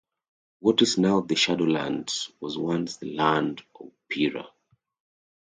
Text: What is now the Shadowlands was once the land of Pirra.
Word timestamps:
What 0.61 0.81
is 0.81 0.97
now 0.97 1.21
the 1.21 1.35
Shadowlands 1.35 2.31
was 2.39 2.57
once 2.57 2.97
the 2.97 3.13
land 3.15 3.61
of 3.79 3.91
Pirra. 4.09 4.47